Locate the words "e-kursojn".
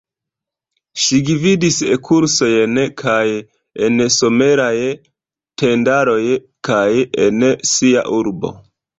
1.95-2.79